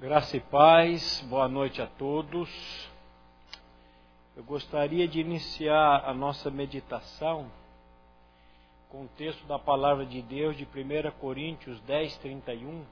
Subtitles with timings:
[0.00, 2.48] Graça e paz, boa noite a todos.
[4.36, 7.50] Eu gostaria de iniciar a nossa meditação
[8.88, 12.84] com o texto da palavra de Deus de 1 Coríntios 10, 31.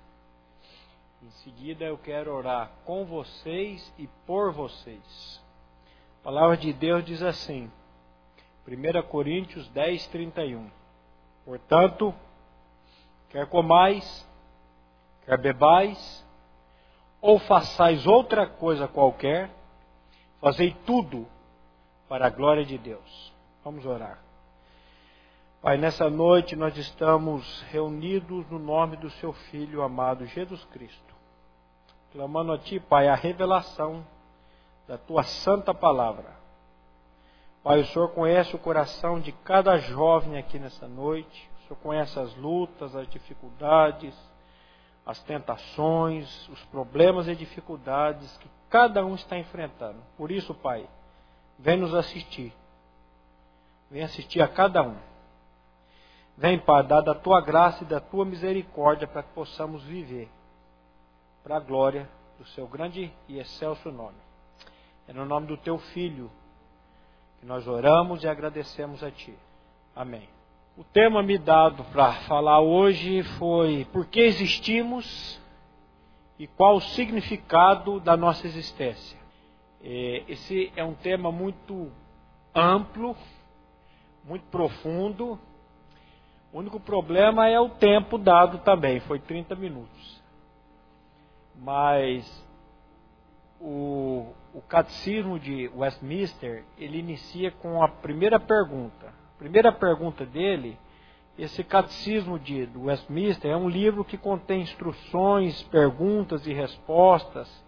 [1.22, 5.40] Em seguida, eu quero orar com vocês e por vocês.
[6.22, 7.70] A palavra de Deus diz assim,
[8.66, 10.68] 1 Coríntios 10, 31.
[11.44, 12.12] Portanto,
[13.30, 14.28] quer comais,
[15.24, 16.25] quer bebais,
[17.26, 19.50] ou façais outra coisa qualquer,
[20.40, 21.26] fazei tudo
[22.08, 23.32] para a glória de Deus.
[23.64, 24.20] Vamos orar.
[25.60, 31.14] Pai, nessa noite nós estamos reunidos no nome do Seu Filho amado Jesus Cristo,
[32.12, 34.06] clamando a Ti, Pai, a revelação
[34.86, 36.30] da Tua santa palavra.
[37.60, 42.20] Pai, o Senhor conhece o coração de cada jovem aqui nessa noite, o Senhor conhece
[42.20, 44.14] as lutas, as dificuldades,
[45.06, 50.02] as tentações, os problemas e dificuldades que cada um está enfrentando.
[50.16, 50.86] Por isso, Pai,
[51.56, 52.52] vem nos assistir.
[53.88, 54.96] Vem assistir a cada um.
[56.36, 60.28] Vem, Pai, dar da tua graça e da tua misericórdia para que possamos viver
[61.44, 64.18] para a glória do seu grande e excelso nome.
[65.06, 66.30] É no nome do teu filho
[67.38, 69.38] que nós oramos e agradecemos a ti.
[69.94, 70.35] Amém.
[70.78, 75.40] O tema me dado para falar hoje foi por que existimos
[76.38, 79.18] e qual o significado da nossa existência.
[79.82, 81.90] É, esse é um tema muito
[82.54, 83.16] amplo,
[84.22, 85.40] muito profundo.
[86.52, 90.22] O único problema é o tempo dado também, foi 30 minutos.
[91.54, 92.46] Mas
[93.58, 100.78] o, o catecismo de Westminster, ele inicia com a primeira pergunta primeira pergunta dele,
[101.38, 107.64] esse Catecismo de Westminster é um livro que contém instruções, perguntas e respostas.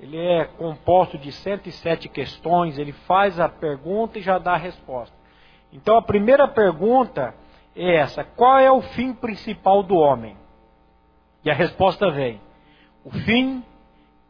[0.00, 5.14] Ele é composto de 107 questões, ele faz a pergunta e já dá a resposta.
[5.72, 7.34] Então a primeira pergunta
[7.74, 10.36] é essa: qual é o fim principal do homem?
[11.44, 12.40] E a resposta vem:
[13.04, 13.62] o fim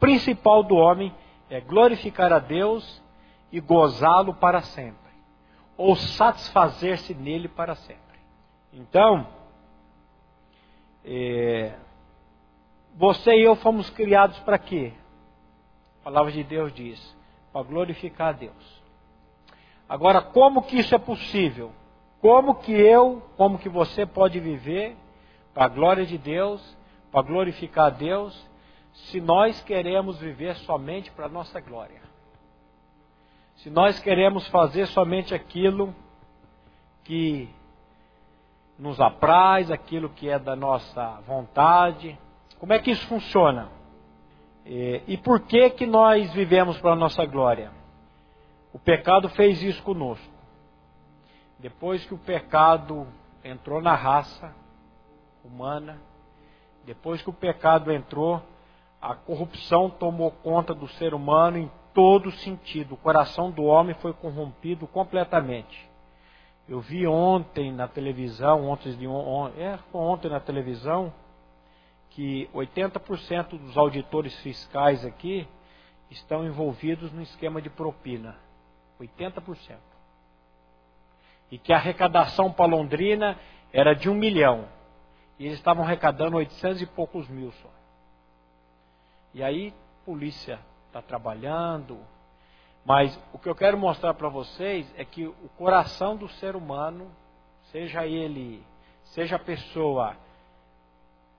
[0.00, 1.14] principal do homem
[1.48, 3.02] é glorificar a Deus
[3.52, 5.05] e gozá-lo para sempre
[5.76, 8.18] ou satisfazer-se nele para sempre.
[8.72, 9.26] Então,
[11.04, 11.74] é,
[12.94, 14.92] você e eu fomos criados para quê?
[16.00, 17.16] A palavra de Deus diz:
[17.52, 18.82] para glorificar a Deus.
[19.88, 21.72] Agora, como que isso é possível?
[22.20, 24.96] Como que eu, como que você pode viver
[25.54, 26.76] para a glória de Deus,
[27.12, 28.48] para glorificar a Deus,
[28.92, 32.00] se nós queremos viver somente para a nossa glória?
[33.56, 35.94] Se nós queremos fazer somente aquilo
[37.04, 37.48] que
[38.78, 42.18] nos apraz, aquilo que é da nossa vontade,
[42.58, 43.70] como é que isso funciona?
[44.64, 47.70] E por que que nós vivemos para a nossa glória?
[48.72, 50.34] O pecado fez isso conosco.
[51.58, 53.06] Depois que o pecado
[53.42, 54.54] entrou na raça
[55.42, 55.98] humana,
[56.84, 58.42] depois que o pecado entrou,
[59.00, 62.92] a corrupção tomou conta do ser humano em todo sentido.
[62.92, 65.88] O coração do homem foi corrompido completamente.
[66.68, 71.10] Eu vi ontem na televisão, ontem, de on, é, ontem na televisão,
[72.10, 75.48] que 80% dos auditores fiscais aqui
[76.10, 78.36] estão envolvidos no esquema de propina.
[79.00, 79.78] 80%.
[81.50, 83.38] E que a arrecadação para Londrina
[83.72, 84.68] era de um milhão.
[85.38, 87.70] E eles estavam arrecadando 800 e poucos mil só.
[89.32, 89.72] E aí,
[90.04, 90.58] polícia
[90.96, 91.98] está trabalhando.
[92.84, 97.10] Mas o que eu quero mostrar para vocês é que o coração do ser humano,
[97.72, 98.64] seja ele,
[99.04, 100.16] seja pessoa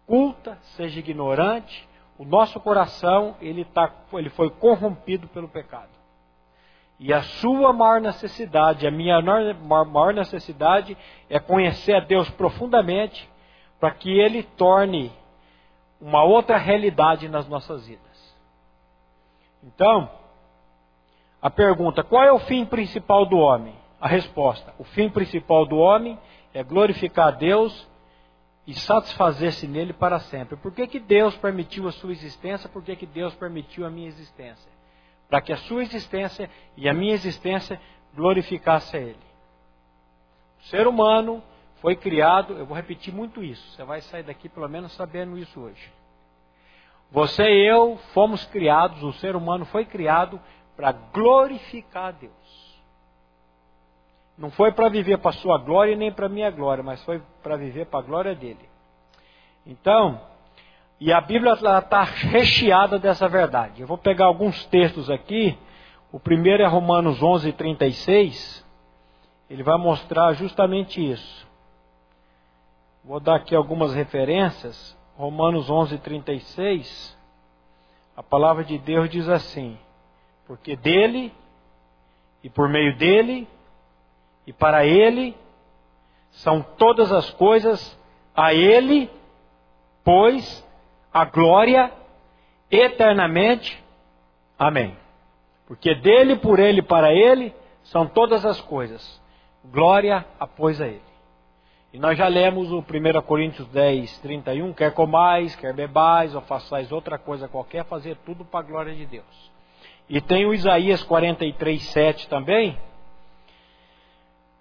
[0.05, 1.87] culta, seja ignorante,
[2.17, 5.89] o nosso coração ele, tá, ele foi corrompido pelo pecado.
[6.99, 10.97] E a sua maior necessidade, a minha maior necessidade
[11.29, 13.29] é conhecer a Deus profundamente,
[13.79, 15.11] para que Ele torne
[16.01, 18.06] uma outra realidade nas nossas vidas.
[19.67, 20.09] Então,
[21.41, 23.75] a pergunta: qual é o fim principal do homem?
[23.99, 26.17] A resposta: o fim principal do homem
[26.53, 27.87] é glorificar a Deus
[28.65, 30.55] e satisfazer-se nele para sempre.
[30.57, 32.69] Por que, que Deus permitiu a sua existência?
[32.69, 34.71] Por que, que Deus permitiu a minha existência?
[35.29, 37.79] Para que a sua existência e a minha existência
[38.13, 39.27] glorificasse a Ele.
[40.59, 41.43] O ser humano
[41.81, 45.59] foi criado, eu vou repetir muito isso, você vai sair daqui pelo menos sabendo isso
[45.59, 45.91] hoje.
[47.11, 50.39] Você e eu fomos criados, o ser humano foi criado
[50.75, 52.77] para glorificar a Deus.
[54.37, 57.21] Não foi para viver para a sua glória nem para a minha glória, mas foi
[57.41, 58.69] para viver para a glória dele.
[59.65, 60.21] Então,
[60.99, 63.81] E a Bíblia está recheada dessa verdade.
[63.81, 65.57] Eu vou pegar alguns textos aqui.
[66.11, 68.65] O primeiro é Romanos 11, 36.
[69.49, 71.47] Ele vai mostrar justamente isso.
[73.03, 74.96] Vou dar aqui algumas referências.
[75.17, 77.17] Romanos 11, 36.
[78.15, 79.77] A palavra de Deus diz assim:
[80.45, 81.33] Porque dele,
[82.43, 83.47] e por meio dele,
[84.45, 85.35] e para ele,
[86.29, 87.99] são todas as coisas,
[88.35, 89.09] a ele,
[90.03, 90.63] pois,
[91.11, 91.91] a glória
[92.69, 93.83] eternamente.
[94.57, 94.95] Amém.
[95.65, 97.55] Porque dele, por ele, para ele,
[97.85, 99.19] são todas as coisas.
[99.65, 101.06] Glória após a ele.
[101.97, 106.91] E nós já lemos o 1 Coríntios 10, 31, quer comais, quer bebais, ou façais
[106.91, 109.51] outra coisa qualquer, fazer tudo para a glória de Deus.
[110.07, 112.77] E tem o Isaías 43, 7 também.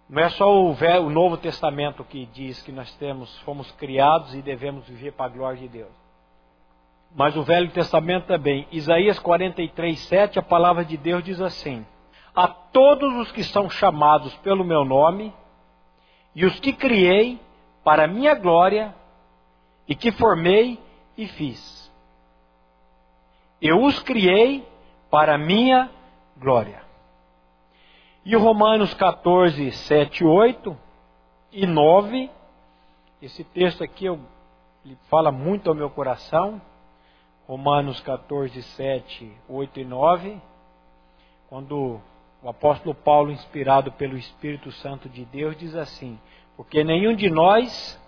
[0.09, 4.35] Não é só o, Velho, o Novo Testamento que diz que nós temos, fomos criados
[4.35, 5.93] e devemos viver para a glória de Deus.
[7.15, 8.67] Mas o Velho Testamento também.
[8.73, 11.85] Isaías 43, 7, a palavra de Deus diz assim:
[12.35, 15.35] A todos os que são chamados pelo meu nome,
[16.37, 17.41] e os que criei
[17.83, 18.95] para minha glória,
[19.89, 20.79] e que formei
[21.17, 21.91] e fiz.
[23.59, 24.69] Eu os criei
[25.11, 25.91] para minha
[26.37, 26.83] glória.
[28.23, 30.77] E Romanos 14, 7, 8
[31.53, 32.31] e 9,
[33.23, 34.21] esse texto aqui eu,
[34.85, 36.61] ele fala muito ao meu coração.
[37.49, 40.39] Romanos 14, 7, 8 e 9,
[41.49, 41.99] quando
[42.47, 46.17] o apóstolo Paulo, inspirado pelo Espírito Santo de Deus, diz assim:
[46.57, 48.01] Porque nenhum de nós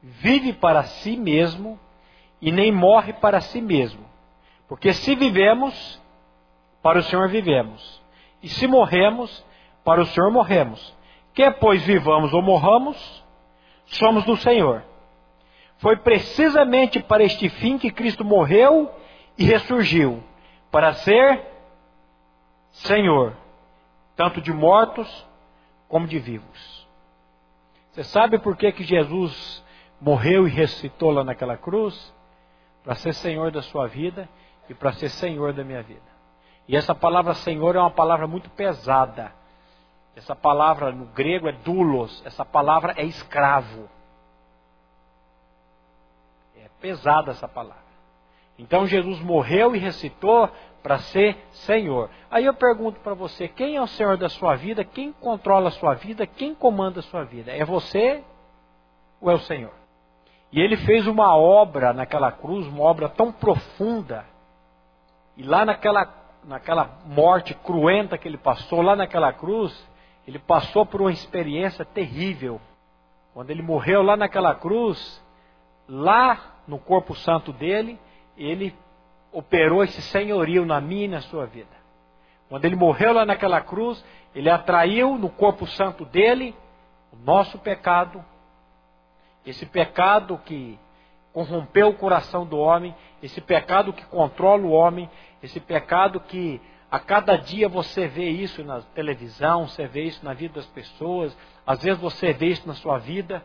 [0.00, 1.76] vive para si mesmo
[2.40, 4.04] e nem morre para si mesmo.
[4.68, 6.00] Porque se vivemos,
[6.80, 8.00] para o Senhor vivemos.
[8.40, 9.44] E se morremos,
[9.82, 10.96] para o Senhor morremos.
[11.34, 13.24] Quer pois vivamos ou morramos,
[13.84, 14.84] somos do Senhor.
[15.78, 18.88] Foi precisamente para este fim que Cristo morreu
[19.36, 20.22] e ressurgiu
[20.70, 21.50] para ser
[22.70, 23.36] Senhor,
[24.20, 25.26] tanto de mortos
[25.88, 26.86] como de vivos.
[27.90, 29.64] Você sabe por que, que Jesus
[29.98, 32.14] morreu e ressuscitou lá naquela cruz?
[32.84, 34.28] Para ser Senhor da sua vida
[34.68, 36.02] e para ser Senhor da minha vida.
[36.68, 39.32] E essa palavra Senhor é uma palavra muito pesada.
[40.14, 43.88] Essa palavra no grego é doulos, essa palavra é escravo.
[46.58, 47.89] É pesada essa palavra.
[48.60, 50.50] Então Jesus morreu e recitou
[50.82, 52.10] para ser Senhor.
[52.30, 54.84] Aí eu pergunto para você: quem é o Senhor da sua vida?
[54.84, 56.26] Quem controla a sua vida?
[56.26, 57.50] Quem comanda a sua vida?
[57.50, 58.22] É você
[59.18, 59.72] ou é o Senhor?
[60.52, 64.26] E ele fez uma obra naquela cruz, uma obra tão profunda.
[65.38, 66.12] E lá naquela,
[66.44, 69.72] naquela morte cruenta que ele passou, lá naquela cruz,
[70.26, 72.60] ele passou por uma experiência terrível.
[73.32, 75.24] Quando ele morreu lá naquela cruz,
[75.88, 77.98] lá no corpo santo dele,
[78.42, 78.74] ele
[79.32, 81.80] operou esse senhorio na minha e na sua vida.
[82.48, 84.04] Quando ele morreu lá naquela cruz,
[84.34, 86.54] ele atraiu no corpo santo dele
[87.12, 88.24] o nosso pecado,
[89.46, 90.78] esse pecado que
[91.32, 95.08] corrompeu o coração do homem, esse pecado que controla o homem,
[95.42, 96.60] esse pecado que
[96.90, 101.36] a cada dia você vê isso na televisão, você vê isso na vida das pessoas,
[101.64, 103.44] às vezes você vê isso na sua vida.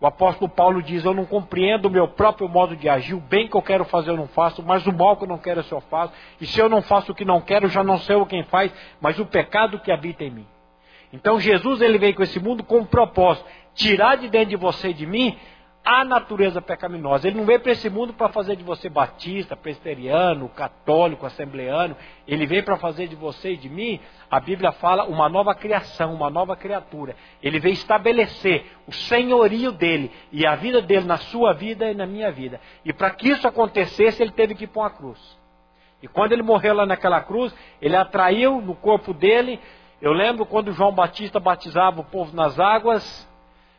[0.00, 3.48] O apóstolo Paulo diz: Eu não compreendo o meu próprio modo de agir, o bem
[3.48, 5.80] que eu quero fazer eu não faço, mas o mal que eu não quero eu
[5.82, 6.12] faço.
[6.40, 8.72] E se eu não faço o que não quero, já não sei o quem faz,
[9.00, 10.46] mas o pecado que habita em mim.
[11.12, 14.90] Então Jesus ele veio com esse mundo com um propósito: tirar de dentro de você
[14.90, 15.36] e de mim
[15.90, 17.26] a natureza pecaminosa.
[17.26, 21.96] Ele não veio para esse mundo para fazer de você batista, presbiteriano, católico, assembleano.
[22.26, 23.98] Ele veio para fazer de você e de mim,
[24.30, 27.16] a Bíblia fala, uma nova criação, uma nova criatura.
[27.42, 32.04] Ele veio estabelecer o senhorio dele e a vida dele na sua vida e na
[32.04, 32.60] minha vida.
[32.84, 35.38] E para que isso acontecesse, ele teve que ir para uma cruz.
[36.02, 39.58] E quando ele morreu lá naquela cruz, ele atraiu no corpo dele.
[40.02, 43.26] Eu lembro quando João Batista batizava o povo nas águas,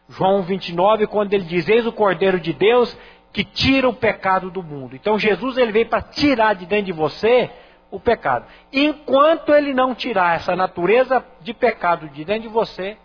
[0.09, 2.97] João 29, quando ele diz: Eis o Cordeiro de Deus
[3.31, 4.95] que tira o pecado do mundo.
[4.95, 7.49] Então Jesus ele veio para tirar de dentro de você
[7.91, 8.45] o pecado.
[8.73, 12.97] Enquanto ele não tirar essa natureza de pecado de dentro de você,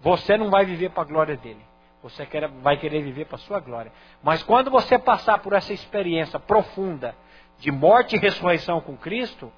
[0.00, 1.64] você não vai viver para a glória dele.
[2.02, 3.92] Você quer, vai querer viver para a sua glória.
[4.22, 7.14] Mas quando você passar por essa experiência profunda
[7.58, 9.52] de morte e ressurreição com Cristo,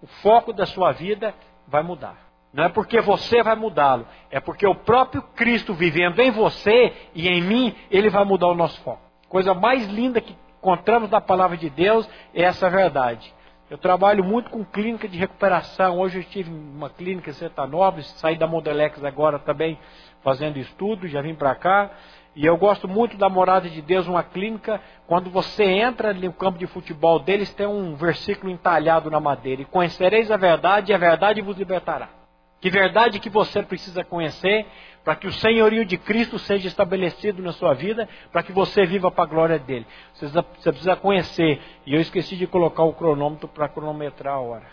[0.00, 1.34] o foco da sua vida
[1.68, 2.31] vai mudar.
[2.52, 7.26] Não é porque você vai mudá-lo, é porque o próprio Cristo vivendo em você e
[7.26, 9.00] em mim, ele vai mudar o nosso foco.
[9.28, 13.32] Coisa mais linda que encontramos na palavra de Deus é essa verdade.
[13.70, 15.98] Eu trabalho muito com clínica de recuperação.
[15.98, 19.78] Hoje eu estive uma clínica em Sertanópolis, saí da Modelex agora também
[20.22, 21.90] fazendo estudo, já vim para cá.
[22.36, 24.78] E eu gosto muito da morada de Deus, uma clínica.
[25.06, 29.64] Quando você entra no campo de futebol deles, tem um versículo entalhado na madeira: E
[29.64, 32.21] conhecereis a verdade, e a verdade vos libertará.
[32.62, 34.64] Que verdade que você precisa conhecer
[35.02, 39.10] para que o senhorio de Cristo seja estabelecido na sua vida, para que você viva
[39.10, 39.84] para a glória dele.
[40.14, 41.60] Você precisa, você precisa conhecer.
[41.84, 44.66] E eu esqueci de colocar o cronômetro para cronometrar a hora.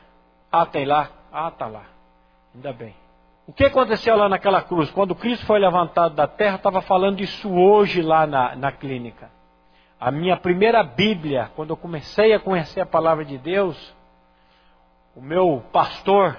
[0.51, 1.09] Ah, tem lá?
[1.31, 1.85] Ah, tá lá.
[2.53, 2.93] Ainda bem.
[3.47, 4.91] O que aconteceu lá naquela cruz?
[4.91, 9.31] Quando Cristo foi levantado da terra, estava falando disso hoje lá na, na clínica.
[9.99, 13.95] A minha primeira Bíblia, quando eu comecei a conhecer a palavra de Deus,
[15.15, 16.37] o meu pastor,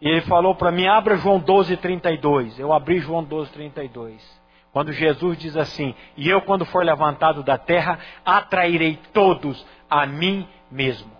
[0.00, 2.58] ele falou para mim: abra João 12, 32.
[2.58, 4.38] Eu abri João 12, 32.
[4.72, 10.46] Quando Jesus diz assim: E eu, quando for levantado da terra, atrairei todos a mim
[10.70, 11.10] mesmo.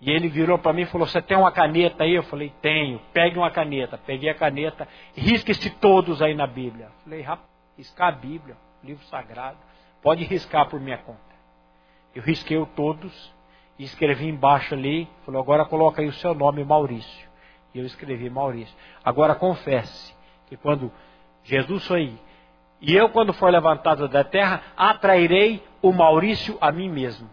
[0.00, 2.14] E ele virou para mim e falou: Você tem uma caneta aí?
[2.14, 3.00] Eu falei: Tenho.
[3.12, 3.98] Pegue uma caneta.
[3.98, 6.86] Peguei a caneta, risque-se todos aí na Bíblia.
[6.86, 9.58] Eu falei: Rapaz, riscar a Bíblia, livro sagrado.
[10.02, 11.18] Pode riscar por minha conta.
[12.14, 13.34] Eu risquei todos
[13.78, 15.08] e escrevi embaixo ali.
[15.26, 17.29] Falou: Agora coloca aí o seu nome, Maurício.
[17.74, 18.74] E eu escrevi Maurício.
[19.04, 20.14] Agora confesse
[20.46, 20.92] que quando
[21.44, 22.18] Jesus foi
[22.80, 27.28] e eu, quando for levantado da terra, atrairei o Maurício a mim mesmo.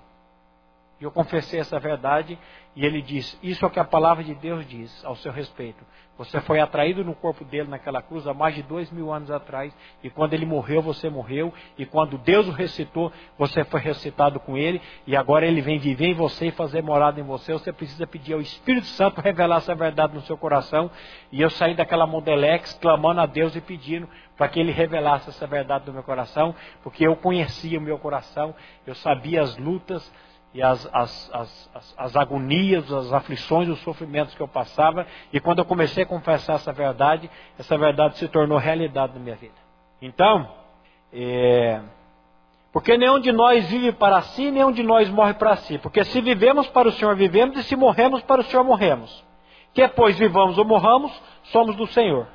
[0.99, 2.37] E eu confessei essa verdade
[2.77, 5.83] e ele diz: Isso é o que a palavra de Deus diz ao seu respeito.
[6.15, 9.75] Você foi atraído no corpo dele naquela cruz há mais de dois mil anos atrás.
[10.03, 11.51] E quando ele morreu, você morreu.
[11.75, 14.79] E quando Deus o recitou, você foi recitado com ele.
[15.07, 17.51] E agora ele vem viver em você e fazer morada em você.
[17.51, 20.91] Você precisa pedir ao Espírito Santo revelar essa verdade no seu coração.
[21.31, 24.07] E eu saí daquela Modelex clamando a Deus e pedindo
[24.37, 26.53] para que ele revelasse essa verdade no meu coração.
[26.83, 28.53] Porque eu conhecia o meu coração.
[28.85, 30.11] Eu sabia as lutas
[30.53, 35.05] e as, as, as, as, agonias, as aflições, os sofrimentos que eu passava.
[35.31, 39.35] E quando eu comecei a confessar essa verdade, essa verdade se tornou realidade na minha
[39.35, 39.55] vida.
[40.01, 40.49] Então,
[41.13, 41.81] é,
[42.71, 45.77] porque nenhum de nós vive para si, nenhum de nós morre para si.
[45.77, 49.25] Porque se vivemos para o Senhor, vivemos, e se morremos para o Senhor, morremos.
[49.73, 51.11] Que pois vivamos ou morramos,
[51.45, 52.27] somos do Senhor.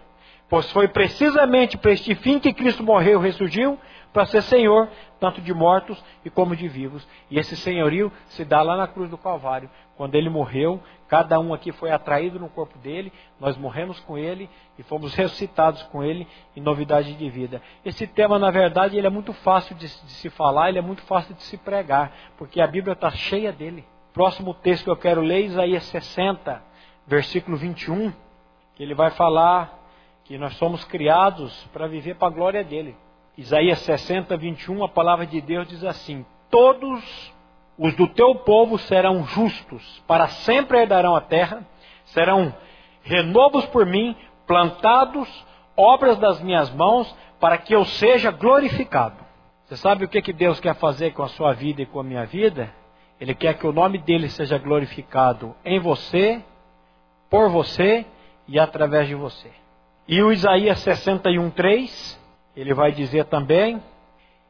[0.49, 3.79] Pois foi precisamente para este fim que Cristo morreu e ressurgiu,
[4.13, 4.89] para ser Senhor,
[5.19, 7.07] tanto de mortos e como de vivos.
[7.31, 9.71] E esse senhorio se dá lá na cruz do Calvário.
[9.97, 14.49] Quando ele morreu, cada um aqui foi atraído no corpo dele, nós morremos com ele
[14.79, 16.27] e fomos ressuscitados com ele
[16.57, 17.63] em novidade de vida.
[17.85, 21.03] Esse tema, na verdade, ele é muito fácil de, de se falar, ele é muito
[21.03, 23.85] fácil de se pregar, porque a Bíblia está cheia dele.
[24.13, 26.63] Próximo texto que eu quero ler, Isaías 60,
[27.07, 28.13] versículo 21,
[28.75, 29.79] que ele vai falar
[30.25, 32.97] que nós somos criados para viver para a glória dele.
[33.37, 37.33] Isaías 60, 21, a palavra de Deus diz assim: Todos
[37.79, 41.67] os do teu povo serão justos, para sempre herdarão a terra,
[42.05, 42.55] serão
[43.03, 44.15] renovos por mim,
[44.47, 45.29] plantados,
[45.75, 49.17] obras das minhas mãos, para que eu seja glorificado.
[49.65, 52.05] Você sabe o que, que Deus quer fazer com a sua vida e com a
[52.05, 52.71] minha vida?
[53.19, 56.43] Ele quer que o nome dele seja glorificado em você,
[57.31, 58.05] por você
[58.47, 59.51] e através de você.
[60.07, 62.22] E o Isaías 61, 3
[62.57, 63.83] ele vai dizer também: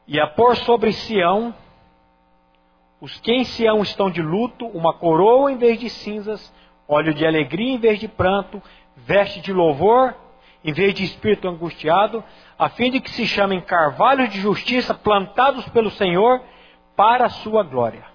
[0.07, 1.53] e a pôr sobre Sião
[2.99, 6.53] os que em Sião estão de luto, uma coroa em vez de cinzas,
[6.87, 8.61] óleo de alegria em vez de pranto,
[8.95, 10.15] veste de louvor
[10.63, 12.23] em vez de espírito angustiado,
[12.57, 16.41] a fim de que se chamem carvalhos de justiça plantados pelo Senhor
[16.95, 18.05] para a sua glória.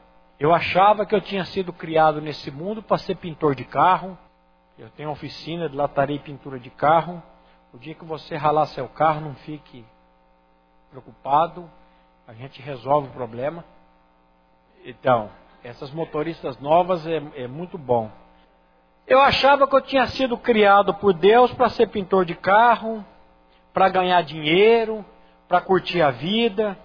[0.41, 4.17] Eu achava que eu tinha sido criado nesse mundo para ser pintor de carro.
[4.79, 7.23] Eu tenho oficina de lataria e pintura de carro.
[7.73, 9.85] O dia que você ralar seu carro, não fique
[10.91, 11.71] preocupado,
[12.27, 13.63] a gente resolve o problema.
[14.85, 15.31] Então,
[15.63, 18.11] essas motoristas novas é, é muito bom.
[19.07, 23.05] Eu achava que eu tinha sido criado por Deus para ser pintor de carro,
[23.73, 25.05] para ganhar dinheiro,
[25.47, 26.79] para curtir a vida.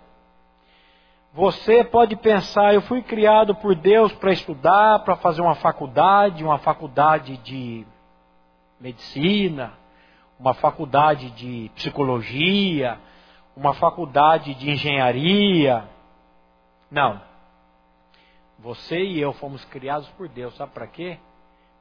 [1.34, 6.60] Você pode pensar, eu fui criado por Deus para estudar, para fazer uma faculdade, uma
[6.60, 7.86] faculdade de
[8.80, 9.74] medicina,
[10.40, 13.00] uma faculdade de psicologia,
[13.56, 15.88] uma faculdade de engenharia.
[16.90, 17.22] Não.
[18.60, 21.18] Você e eu fomos criados por Deus, sabe para quê?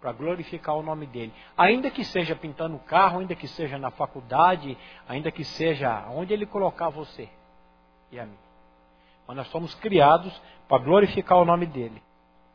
[0.01, 1.33] Para glorificar o nome dele.
[1.57, 4.77] Ainda que seja pintando carro, ainda que seja na faculdade,
[5.09, 7.29] ainda que seja onde ele colocar você
[8.11, 8.39] e a mim.
[9.27, 10.33] Mas nós somos criados
[10.69, 12.03] para glorificar o nome dele.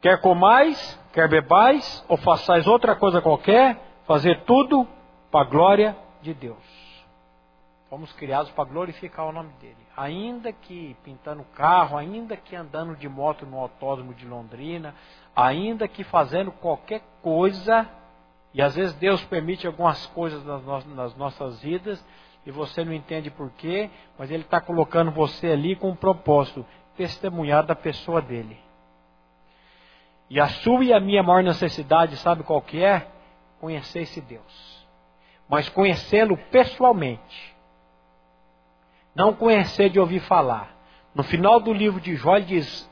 [0.02, 4.88] Quer comais, quer bebais, ou façais outra coisa qualquer, fazer tudo
[5.32, 6.88] para a glória de Deus.
[7.90, 9.78] Fomos criados para glorificar o nome dele.
[9.96, 14.94] Ainda que pintando carro, ainda que andando de moto no autódromo de Londrina,
[15.36, 17.90] ainda que fazendo qualquer coisa,
[18.54, 22.04] e às vezes Deus permite algumas coisas nas, no nas nossas vidas,
[22.46, 26.66] e você não entende por quê, mas ele está colocando você ali com um propósito,
[26.98, 28.60] testemunhar da pessoa dele.
[30.30, 33.08] E a sua e a minha maior necessidade, sabe qual que é?
[33.62, 34.77] Conhecer esse Deus.
[35.50, 37.56] Mas conhecê-lo pessoalmente.
[39.16, 40.76] Não conhecer de ouvir falar.
[41.16, 42.90] No final do livro de Jó, ele diz: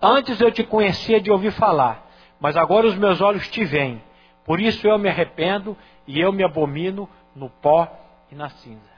[0.00, 2.04] Antes eu te conhecia de ouvir falar,
[2.40, 4.02] mas agora os meus olhos te veem.
[4.44, 5.76] Por isso eu me arrependo
[6.06, 7.86] e eu me abomino no pó
[8.32, 8.90] e na cinza.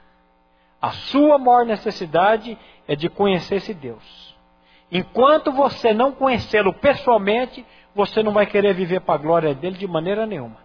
[0.81, 2.57] A sua maior necessidade
[2.87, 4.35] é de conhecer esse Deus.
[4.91, 9.87] Enquanto você não conhecê-lo pessoalmente, você não vai querer viver para a glória dele de
[9.87, 10.62] maneira nenhuma.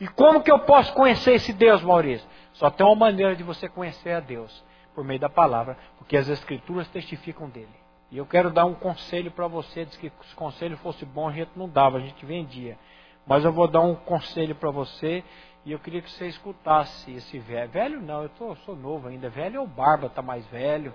[0.00, 2.26] E como que eu posso conhecer esse Deus, Maurício?
[2.52, 6.28] Só tem uma maneira de você conhecer a Deus, por meio da palavra, porque as
[6.28, 7.68] escrituras testificam dele.
[8.10, 11.28] E eu quero dar um conselho para você, diz que se o conselho fosse bom
[11.28, 12.78] a gente não dava, a gente vendia.
[13.26, 15.24] Mas eu vou dar um conselho para você
[15.64, 17.68] e eu queria que você escutasse esse velho.
[17.70, 19.28] Velho não, eu tô, sou novo ainda.
[19.28, 20.94] Velho é o Barba, está mais velho.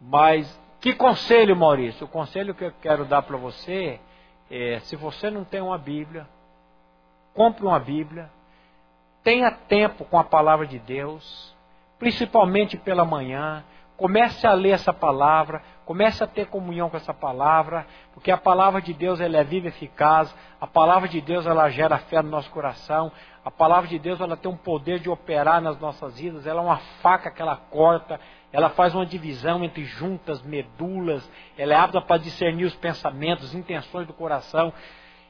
[0.00, 2.06] Mas que conselho, Maurício?
[2.06, 4.00] O conselho que eu quero dar para você
[4.50, 6.26] é: se você não tem uma Bíblia,
[7.34, 8.30] compre uma Bíblia,
[9.22, 11.54] tenha tempo com a palavra de Deus,
[11.98, 13.64] principalmente pela manhã.
[13.96, 18.80] Comece a ler essa palavra, comece a ter comunhão com essa palavra, porque a palavra
[18.80, 22.30] de Deus ela é viva e eficaz, a palavra de Deus ela gera fé no
[22.30, 23.12] nosso coração,
[23.44, 26.64] a palavra de Deus ela tem um poder de operar nas nossas vidas, ela é
[26.64, 28.18] uma faca que ela corta,
[28.52, 33.54] ela faz uma divisão entre juntas, medulas, ela é apta para discernir os pensamentos, as
[33.54, 34.72] intenções do coração.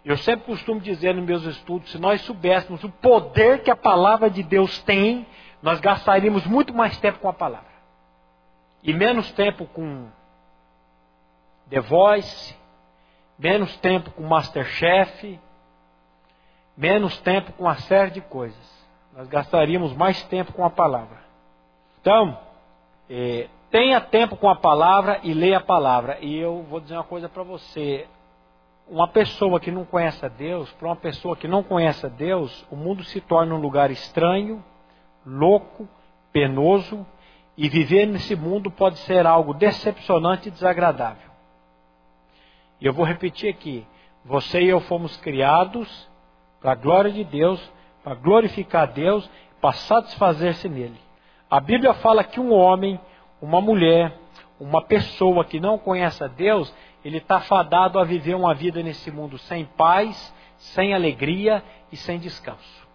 [0.04, 4.30] Eu sempre costumo dizer nos meus estudos, se nós soubéssemos o poder que a palavra
[4.30, 5.26] de Deus tem,
[5.62, 7.70] nós gastaríamos muito mais tempo com a palavra.
[8.82, 10.08] E menos tempo com
[11.68, 12.56] The Voice,
[13.38, 15.38] menos tempo com Masterchef,
[16.76, 18.86] menos tempo com uma série de coisas.
[19.14, 21.18] Nós gastaríamos mais tempo com a palavra.
[22.00, 22.38] Então,
[23.08, 26.18] é, tenha tempo com a palavra e leia a palavra.
[26.20, 28.08] E eu vou dizer uma coisa para você.
[28.90, 32.66] Uma pessoa que não conhece a Deus, para uma pessoa que não conhece a Deus,
[32.68, 34.64] o mundo se torna um lugar estranho,
[35.24, 35.88] louco,
[36.32, 37.06] penoso,
[37.56, 41.30] e viver nesse mundo pode ser algo decepcionante e desagradável.
[42.80, 43.86] E eu vou repetir aqui:
[44.24, 46.10] você e eu fomos criados
[46.60, 47.60] para a glória de Deus,
[48.02, 51.00] para glorificar a Deus, para satisfazer-se nele.
[51.48, 52.98] A Bíblia fala que um homem,
[53.40, 54.18] uma mulher,
[54.58, 59.10] uma pessoa que não conhece a Deus, ele está fadado a viver uma vida nesse
[59.10, 62.88] mundo sem paz, sem alegria e sem descanso.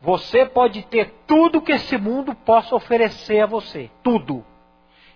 [0.00, 4.44] Você pode ter tudo que esse mundo possa oferecer a você, tudo.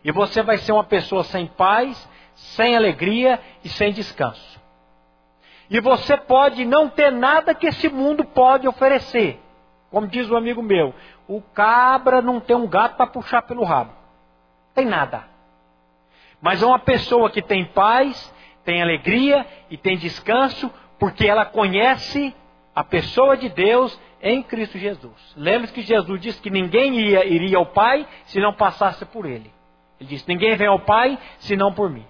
[0.02, 4.60] E você vai ser uma pessoa sem paz, sem alegria e sem descanso.
[5.68, 9.40] E você pode não ter nada que esse mundo pode oferecer.
[9.90, 10.94] Como diz um amigo meu,
[11.28, 13.92] o cabra não tem um gato para puxar pelo rabo.
[14.74, 15.29] Tem nada.
[16.40, 18.32] Mas é uma pessoa que tem paz,
[18.64, 22.34] tem alegria e tem descanso, porque ela conhece
[22.74, 25.34] a pessoa de Deus em Cristo Jesus.
[25.36, 29.50] Lembre-se que Jesus disse que ninguém ia, iria ao Pai se não passasse por Ele.
[29.98, 32.06] Ele disse: Ninguém vem ao Pai senão por mim.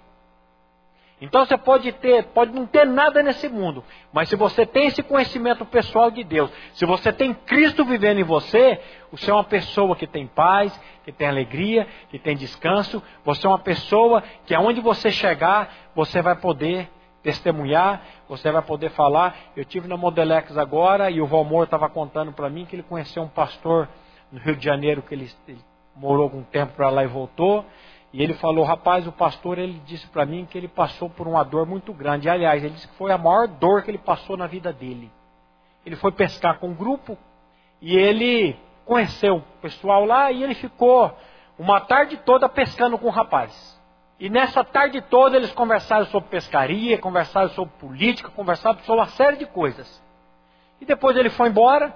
[1.20, 5.02] Então você pode ter, pode não ter nada nesse mundo, mas se você tem esse
[5.02, 8.80] conhecimento pessoal de Deus, se você tem Cristo vivendo em você,
[9.12, 13.50] você é uma pessoa que tem paz, que tem alegria, que tem descanso, você é
[13.50, 16.88] uma pessoa que aonde você chegar, você vai poder
[17.22, 19.37] testemunhar, você vai poder falar.
[19.54, 23.22] Eu tive na Modelex agora e o Valmor estava contando para mim que ele conheceu
[23.22, 23.88] um pastor
[24.33, 25.61] no Rio de Janeiro que ele, ele
[25.94, 27.64] morou algum tempo para lá e voltou.
[28.12, 31.44] E ele falou, rapaz, o pastor ele disse para mim que ele passou por uma
[31.44, 32.28] dor muito grande.
[32.28, 35.10] Aliás, ele disse que foi a maior dor que ele passou na vida dele.
[35.86, 37.16] Ele foi pescar com um grupo
[37.80, 41.16] e ele conheceu o pessoal lá e ele ficou
[41.58, 43.78] uma tarde toda pescando com o rapaz.
[44.18, 49.36] E nessa tarde toda eles conversaram sobre pescaria, conversaram sobre política, conversaram sobre uma série
[49.36, 50.02] de coisas.
[50.80, 51.94] E depois ele foi embora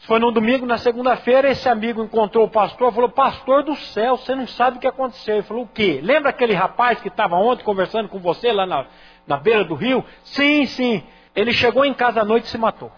[0.00, 4.34] foi no domingo, na segunda-feira, esse amigo encontrou o pastor, falou: Pastor do céu, você
[4.34, 5.36] não sabe o que aconteceu.
[5.36, 6.00] Ele falou: O quê?
[6.02, 8.86] Lembra aquele rapaz que estava ontem conversando com você lá na,
[9.26, 10.02] na beira do rio?
[10.24, 11.02] Sim, sim.
[11.36, 12.90] Ele chegou em casa à noite e se matou.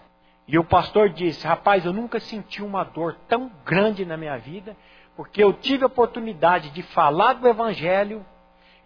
[0.47, 4.75] E o pastor disse: Rapaz, eu nunca senti uma dor tão grande na minha vida,
[5.17, 8.25] porque eu tive a oportunidade de falar do Evangelho,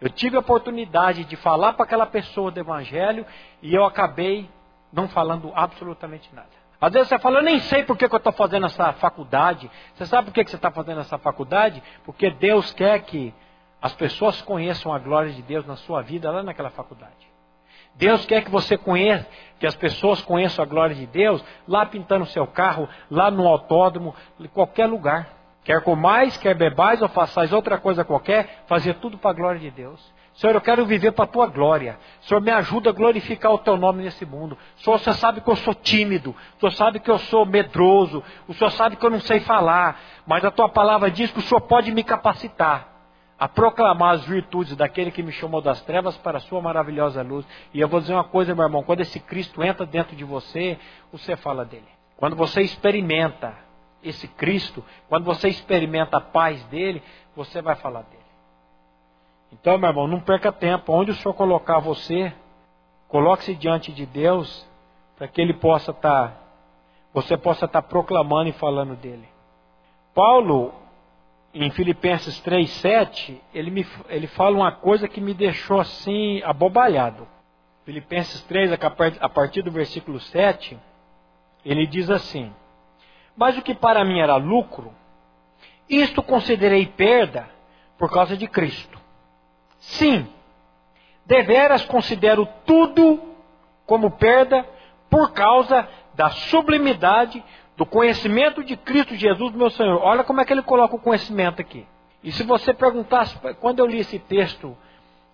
[0.01, 3.27] eu tive a oportunidade de falar para aquela pessoa do Evangelho,
[3.61, 4.49] e eu acabei
[4.91, 6.56] não falando absolutamente nada.
[6.79, 9.69] Às vezes você fala, eu nem sei por que, eu estou fazendo essa faculdade.
[9.95, 11.81] Você sabe por que, que você está fazendo essa faculdade?
[12.05, 13.33] Porque Deus quer que
[13.81, 17.27] as pessoas conheçam a glória de Deus na sua vida lá naquela faculdade.
[17.95, 19.27] Deus quer que você conheça,
[19.59, 24.15] que as pessoas conheçam a glória de Deus lá pintando seu carro, lá no autódromo,
[24.39, 25.29] em qualquer lugar.
[25.63, 29.71] Quer comais, quer bebais ou façais outra coisa qualquer, fazer tudo para a glória de
[29.71, 30.13] Deus.
[30.37, 31.97] Senhor, eu quero viver para a tua glória.
[32.21, 34.55] Senhor, me ajuda a glorificar o teu nome nesse mundo.
[34.77, 36.29] Senhor, você sabe que eu sou tímido.
[36.29, 38.23] O Senhor sabe que eu sou medroso.
[38.47, 39.99] O Senhor sabe que eu não sei falar.
[40.27, 42.87] Mas a tua palavra diz que o Senhor pode me capacitar
[43.39, 47.43] a proclamar as virtudes daquele que me chamou das trevas para a sua maravilhosa luz.
[47.73, 50.77] E eu vou dizer uma coisa, meu irmão, quando esse Cristo entra dentro de você,
[51.11, 51.87] você fala dele.
[52.15, 53.55] Quando você experimenta
[54.03, 57.01] esse Cristo, quando você experimenta a paz dele,
[57.35, 58.26] você vai falar dele.
[59.51, 60.93] Então, meu irmão, não perca tempo.
[60.93, 62.33] Onde o Senhor colocar você,
[63.07, 64.67] coloque-se diante de Deus,
[65.17, 66.37] para que ele possa estar, tá,
[67.13, 69.27] você possa estar tá proclamando e falando dele.
[70.13, 70.73] Paulo
[71.53, 77.27] em Filipenses 3, 7, ele, me, ele fala uma coisa que me deixou assim abobalhado.
[77.85, 78.71] Filipenses 3,
[79.19, 80.77] a partir do versículo 7,
[81.63, 82.53] ele diz assim:
[83.35, 84.93] Mas o que para mim era lucro,
[85.89, 87.49] isto considerei perda
[87.97, 88.99] por causa de Cristo.
[89.79, 90.27] Sim,
[91.25, 93.21] deveras considero tudo
[93.85, 94.65] como perda
[95.09, 97.43] por causa da sublimidade
[97.77, 100.01] do conhecimento de Cristo Jesus, meu Senhor.
[100.01, 101.85] Olha como é que ele coloca o conhecimento aqui.
[102.23, 104.75] E se você perguntasse, quando eu li esse texto,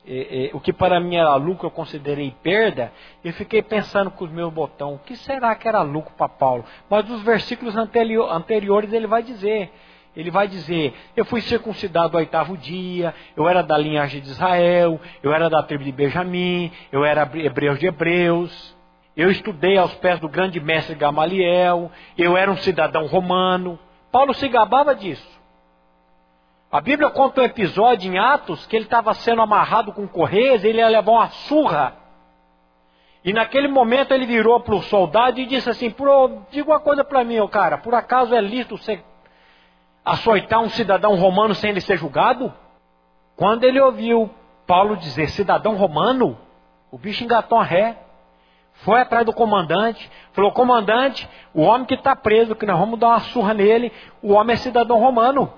[0.05, 2.91] eh, eh, o que para mim era lucro eu considerei perda,
[3.23, 6.65] eu fiquei pensando com os meus botões, o que será que era lucro para Paulo?
[6.89, 9.71] Mas nos versículos anterior, anteriores ele vai dizer,
[10.15, 14.99] ele vai dizer, eu fui circuncidado ao oitavo dia, eu era da linhagem de Israel,
[15.23, 18.75] eu era da tribo de Benjamim, eu era hebreu de hebreus,
[19.17, 23.79] eu estudei aos pés do grande mestre Gamaliel, eu era um cidadão romano.
[24.11, 25.33] Paulo se gabava disso.
[26.71, 30.67] A Bíblia conta um episódio em Atos que ele estava sendo amarrado com correias e
[30.67, 31.95] ele ia levar uma surra.
[33.23, 35.93] E naquele momento ele virou para o soldado e disse assim:
[36.51, 39.03] Diga uma coisa para mim, cara, por acaso é lícito você
[40.05, 42.53] açoitar um cidadão romano sem ele ser julgado?
[43.35, 44.29] Quando ele ouviu
[44.67, 46.37] Paulo dizer cidadão romano,
[46.91, 47.97] o bicho engatou a ré.
[48.83, 53.09] Foi atrás do comandante, falou: comandante, o homem que está preso, que nós vamos dar
[53.09, 55.51] uma surra nele, o homem é cidadão romano.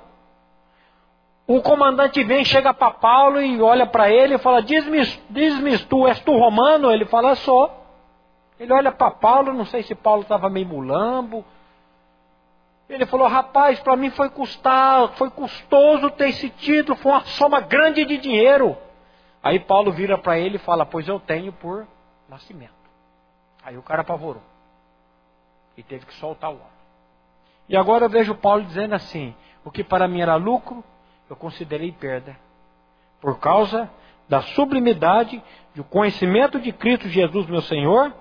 [1.48, 6.08] O comandante vem, chega para Paulo e olha para ele e fala: Diz-me, diz-me tu,
[6.08, 6.92] és tu romano?
[6.92, 7.72] Ele fala: Sou.
[8.60, 11.46] Ele olha para Paulo, não sei se Paulo estava meio mulambo.
[12.90, 17.62] Ele falou: Rapaz, para mim foi custar, foi custoso ter esse título, foi uma soma
[17.62, 18.78] grande de dinheiro.
[19.42, 21.88] Aí Paulo vira para ele e fala: Pois eu tenho por
[22.30, 22.74] nascimento.
[23.64, 24.44] Aí o cara apavorou.
[25.76, 26.76] E teve que soltar o homem.
[27.68, 30.84] E agora eu vejo Paulo dizendo assim: o que para mim era lucro,
[31.30, 32.38] eu considerei perda.
[33.20, 33.90] Por causa
[34.30, 35.42] da sublimidade
[35.74, 38.14] do conhecimento de Cristo Jesus, meu Senhor,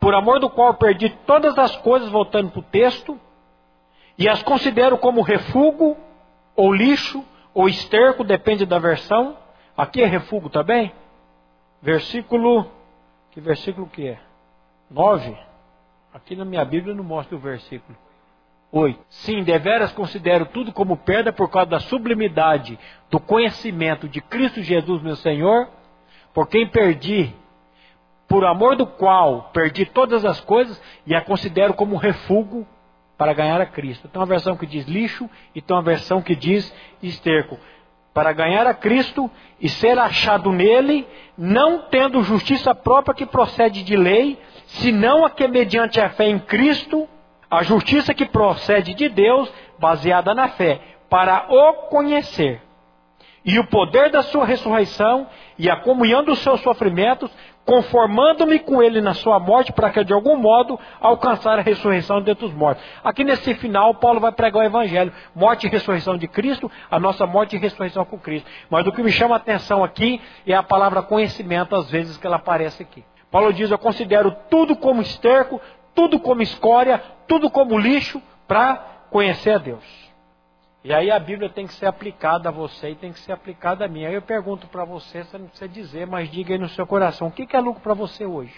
[0.00, 3.20] por amor do qual perdi todas as coisas, voltando para o texto,
[4.18, 5.96] e as considero como refúgio,
[6.56, 9.36] ou lixo, ou esterco, depende da versão.
[9.76, 10.92] Aqui é refúgio também.
[11.82, 12.66] Versículo
[13.30, 14.18] que versículo que é?
[14.90, 15.36] 9.
[16.12, 17.96] Aqui na minha Bíblia não mostra o versículo.
[18.72, 18.98] 8.
[19.08, 22.78] Sim, deveras considero tudo como perda por causa da sublimidade
[23.10, 25.68] do conhecimento de Cristo Jesus, meu Senhor,
[26.32, 27.34] por quem perdi,
[28.30, 32.64] por amor do qual perdi todas as coisas e a considero como refúgio
[33.18, 34.06] para ganhar a Cristo.
[34.06, 37.58] Tem uma versão que diz lixo e tem uma versão que diz esterco
[38.14, 39.28] para ganhar a Cristo
[39.60, 45.48] e ser achado nele, não tendo justiça própria que procede de lei, senão a que
[45.48, 47.08] mediante a fé em Cristo,
[47.50, 52.62] a justiça que procede de Deus, baseada na fé, para o conhecer.
[53.44, 55.26] E o poder da sua ressurreição
[55.58, 57.30] e a comunhão dos seus sofrimentos,
[57.70, 62.44] conformando-me com ele na sua morte, para que de algum modo alcançar a ressurreição dentre
[62.44, 62.82] os mortos.
[63.04, 67.24] Aqui nesse final, Paulo vai pregar o evangelho: morte e ressurreição de Cristo, a nossa
[67.28, 68.50] morte e ressurreição com Cristo.
[68.68, 72.26] Mas o que me chama a atenção aqui é a palavra conhecimento, às vezes que
[72.26, 73.04] ela aparece aqui.
[73.30, 75.60] Paulo diz: Eu considero tudo como esterco,
[75.94, 80.09] tudo como escória, tudo como lixo, para conhecer a Deus.
[80.82, 83.84] E aí a Bíblia tem que ser aplicada a você e tem que ser aplicada
[83.84, 84.04] a mim.
[84.04, 87.28] Aí eu pergunto para você, você não precisa dizer, mas diga aí no seu coração,
[87.28, 88.54] o que, é lucro para você hoje?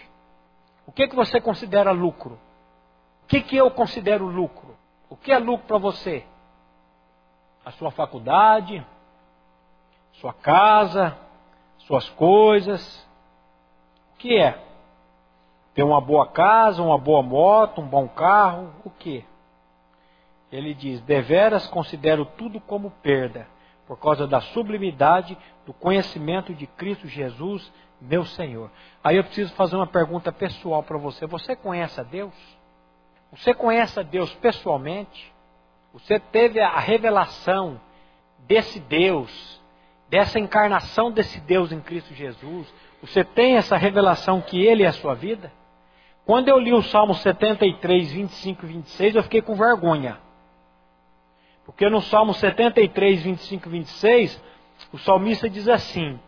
[0.87, 2.39] O que, que você considera lucro?
[3.25, 4.77] O que, que eu considero lucro?
[5.11, 6.25] O que é lucro para você?
[7.65, 8.85] A sua faculdade,
[10.15, 11.17] sua casa,
[11.79, 13.09] suas coisas.
[14.15, 14.59] O que é?
[15.75, 19.25] Ter uma boa casa, uma boa moto, um bom carro, o que?
[20.53, 23.49] Ele diz: Deveras considero tudo como perda,
[23.87, 28.71] por causa da sublimidade do conhecimento de Cristo Jesus, meu Senhor.
[29.03, 31.27] Aí eu preciso fazer uma pergunta pessoal para você.
[31.27, 32.35] Você conhece a Deus?
[33.33, 35.33] Você conhece a Deus pessoalmente?
[35.95, 37.81] Você teve a revelação
[38.41, 39.61] desse Deus,
[40.09, 42.73] dessa encarnação desse Deus em Cristo Jesus?
[43.01, 45.51] Você tem essa revelação que Ele é a sua vida?
[46.25, 50.19] Quando eu li o Salmo 73, 25 e 26, eu fiquei com vergonha.
[51.73, 54.43] Porque no Salmo 73, 25 e 26,
[54.93, 56.21] o salmista diz assim: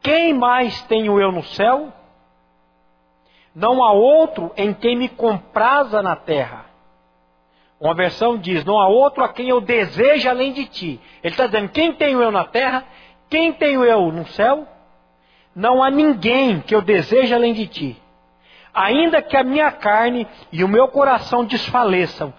[0.00, 1.92] Quem mais tenho eu no céu?
[3.54, 6.66] Não há outro em quem me compraza na terra.
[7.80, 11.00] Uma versão diz: Não há outro a quem eu desejo além de ti.
[11.22, 12.84] Ele está dizendo: Quem tenho eu na terra?
[13.28, 14.66] Quem tenho eu no céu?
[15.54, 18.02] Não há ninguém que eu deseje além de ti.
[18.72, 22.32] Ainda que a minha carne e o meu coração desfaleçam,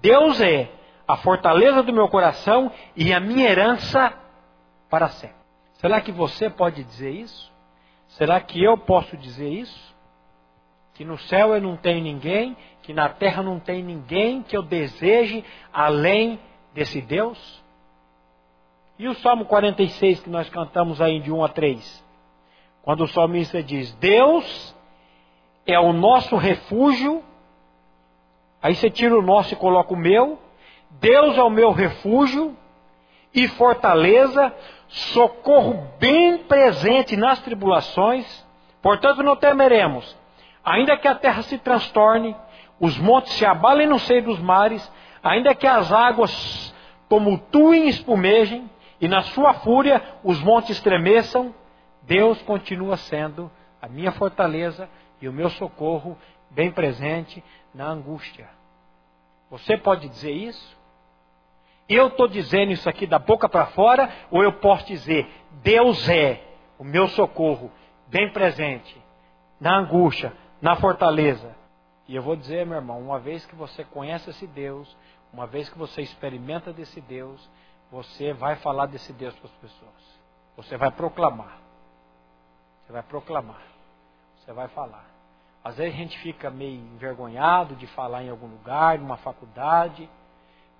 [0.00, 0.68] Deus é
[1.12, 4.14] a fortaleza do meu coração e a minha herança
[4.88, 5.36] para sempre.
[5.74, 7.52] Será que você pode dizer isso?
[8.08, 9.94] Será que eu posso dizer isso?
[10.94, 14.62] Que no céu eu não tenho ninguém, que na terra não tem ninguém que eu
[14.62, 16.40] deseje além
[16.72, 17.62] desse Deus?
[18.98, 22.04] E o Salmo 46 que nós cantamos aí de 1 a 3?
[22.80, 24.74] Quando o salmista diz: Deus
[25.66, 27.22] é o nosso refúgio,
[28.62, 30.38] aí você tira o nosso e coloca o meu.
[31.00, 32.56] Deus é o meu refúgio
[33.34, 34.54] e fortaleza,
[34.88, 38.46] socorro bem presente nas tribulações.
[38.80, 40.16] Portanto, não temeremos,
[40.64, 42.36] ainda que a terra se transtorne,
[42.78, 44.90] os montes se abalem no seio dos mares,
[45.22, 46.74] ainda que as águas
[47.08, 48.68] tumultuem e espumejem,
[49.00, 51.54] e na sua fúria os montes tremeçam,
[52.02, 53.50] Deus continua sendo
[53.80, 54.88] a minha fortaleza
[55.20, 56.16] e o meu socorro
[56.50, 57.42] bem presente
[57.74, 58.48] na angústia.
[59.50, 60.81] Você pode dizer isso?
[61.92, 65.28] Eu estou dizendo isso aqui da boca para fora, ou eu posso dizer,
[65.62, 66.42] Deus é
[66.78, 67.70] o meu socorro
[68.06, 69.00] bem presente
[69.60, 71.54] na angústia, na fortaleza.
[72.08, 74.96] E eu vou dizer, meu irmão, uma vez que você conhece esse Deus,
[75.32, 77.48] uma vez que você experimenta desse Deus,
[77.90, 80.20] você vai falar desse Deus para as pessoas.
[80.56, 81.58] Você vai proclamar.
[82.84, 83.62] Você vai proclamar.
[84.36, 85.06] Você vai falar.
[85.64, 90.10] Às vezes a gente fica meio envergonhado de falar em algum lugar, numa faculdade,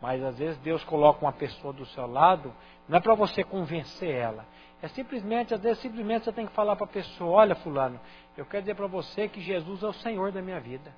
[0.02, 2.52] mas às vezes Deus coloca uma pessoa do seu lado,
[2.88, 4.44] não é para você convencer ela.
[4.82, 8.00] É simplesmente, às vezes simplesmente você tem que falar para a pessoa, olha fulano,
[8.36, 10.92] eu quero dizer para você que Jesus é o Senhor da minha vida.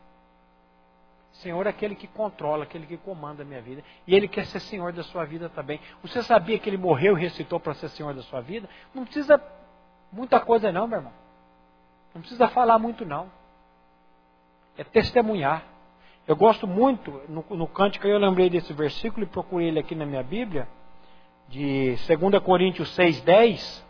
[1.32, 3.82] Senhor é aquele que controla, aquele que comanda a minha vida.
[4.06, 5.80] E Ele quer ser Senhor da sua vida também.
[6.00, 8.68] Você sabia que Ele morreu e ressuscitou para ser Senhor da sua vida?
[8.94, 9.42] Não precisa
[10.12, 11.12] muita coisa não, meu irmão.
[12.14, 13.30] Não precisa falar muito não.
[14.78, 15.73] É testemunhar.
[16.26, 20.06] Eu gosto muito, no, no cântico eu lembrei desse versículo e procurei ele aqui na
[20.06, 20.66] minha Bíblia,
[21.48, 23.82] de 2 Coríntios 6,10.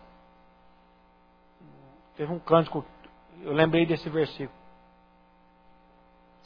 [2.17, 2.85] Teve um cântico,
[3.41, 4.59] eu lembrei desse versículo.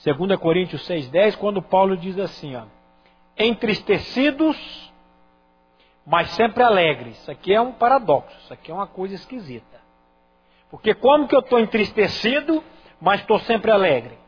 [0.04, 2.64] 2 Coríntios 6,10, quando Paulo diz assim, ó,
[3.38, 4.92] entristecidos,
[6.04, 7.18] mas sempre alegres.
[7.18, 9.80] Isso aqui é um paradoxo, isso aqui é uma coisa esquisita.
[10.70, 12.62] Porque como que eu estou entristecido,
[13.00, 14.18] mas estou sempre alegre?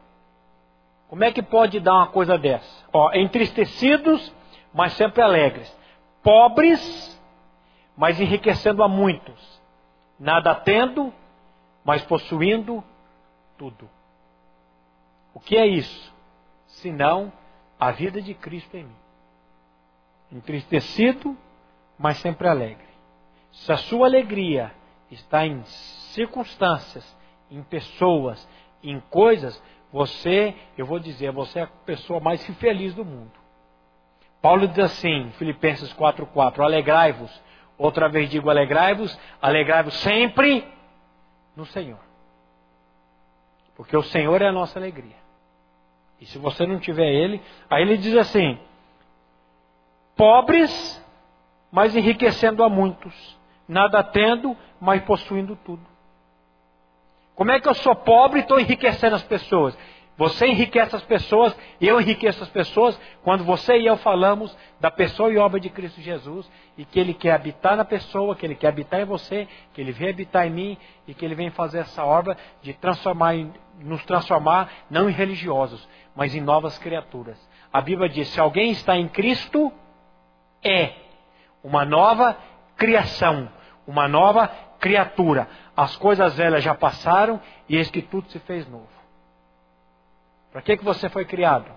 [1.11, 2.87] Como é que pode dar uma coisa dessa?
[2.93, 4.33] Ó, entristecidos,
[4.73, 5.77] mas sempre alegres.
[6.23, 7.21] Pobres,
[7.97, 9.61] mas enriquecendo a muitos.
[10.21, 11.13] Nada tendo,
[11.85, 12.85] mas possuindo
[13.59, 13.91] tudo.
[15.35, 16.15] O que é isso?
[16.69, 17.33] Senão
[17.77, 18.97] a vida de Cristo em mim.
[20.31, 21.37] Entristecido,
[21.99, 22.87] mas sempre alegre.
[23.51, 24.73] Se a sua alegria
[25.11, 27.17] está em circunstâncias,
[27.51, 28.49] em pessoas,
[28.81, 29.61] em coisas,
[29.93, 33.33] você, eu vou dizer, você é a pessoa mais infeliz do mundo.
[34.41, 37.43] Paulo diz assim, Filipenses 4:4, alegrai-vos.
[37.77, 40.67] Outra vez digo alegrai-vos, alegrai-vos sempre
[41.57, 41.99] no Senhor.
[43.75, 45.17] Porque o Senhor é a nossa alegria.
[46.21, 48.59] E se você não tiver ele, aí ele diz assim:
[50.15, 51.03] pobres,
[51.73, 55.83] mas enriquecendo a muitos, nada tendo, mas possuindo tudo.
[57.41, 59.75] Como é que eu sou pobre e estou enriquecendo as pessoas?
[60.15, 65.33] Você enriquece as pessoas, eu enriqueço as pessoas, quando você e eu falamos da pessoa
[65.33, 68.69] e obra de Cristo Jesus, e que Ele quer habitar na pessoa, que Ele quer
[68.69, 72.05] habitar em você, que Ele vem habitar em mim, e que Ele vem fazer essa
[72.05, 73.35] obra de transformar,
[73.79, 77.39] nos transformar, não em religiosos, mas em novas criaturas.
[77.73, 79.73] A Bíblia diz: se alguém está em Cristo,
[80.63, 80.93] é
[81.65, 82.37] uma nova
[82.77, 83.49] criação,
[83.87, 84.47] uma nova
[84.81, 85.49] criatura.
[85.81, 88.87] As coisas velhas já passaram e eis que tudo se fez novo.
[90.53, 91.73] Para que, que você foi criado?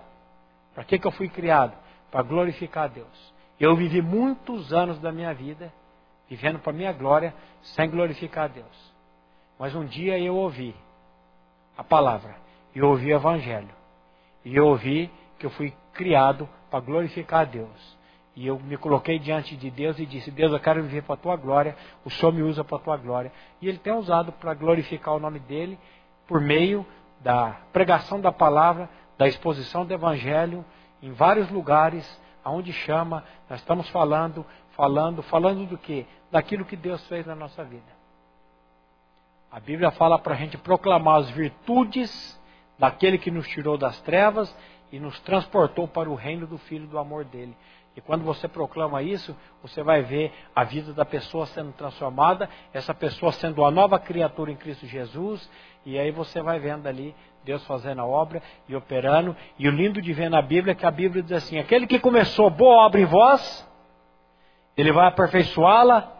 [0.74, 1.72] Para que, que eu fui criado?
[2.10, 3.34] Para glorificar a Deus.
[3.58, 5.72] Eu vivi muitos anos da minha vida
[6.28, 8.94] vivendo para minha glória sem glorificar a Deus.
[9.58, 10.76] Mas um dia eu ouvi
[11.74, 12.36] a palavra,
[12.74, 13.74] eu ouvi o evangelho,
[14.44, 17.96] e eu ouvi que eu fui criado para glorificar a Deus.
[18.36, 21.18] E eu me coloquei diante de Deus e disse: Deus, eu quero viver para a
[21.18, 23.32] tua glória, o Senhor me usa para a tua glória.
[23.62, 25.78] E Ele tem usado para glorificar o nome dEle
[26.26, 26.84] por meio
[27.20, 30.64] da pregação da palavra, da exposição do Evangelho
[31.02, 36.06] em vários lugares, aonde chama, nós estamos falando, falando, falando do que?
[36.30, 37.94] Daquilo que Deus fez na nossa vida.
[39.50, 42.40] A Bíblia fala para a gente proclamar as virtudes
[42.78, 44.54] daquele que nos tirou das trevas
[44.90, 47.56] e nos transportou para o reino do Filho do amor dele.
[47.96, 52.92] E quando você proclama isso, você vai ver a vida da pessoa sendo transformada, essa
[52.92, 55.48] pessoa sendo uma nova criatura em Cristo Jesus,
[55.86, 59.36] e aí você vai vendo ali Deus fazendo a obra e operando.
[59.58, 62.00] E o lindo de ver na Bíblia é que a Bíblia diz assim: aquele que
[62.00, 63.68] começou boa obra em vós,
[64.76, 66.12] ele vai aperfeiçoá-la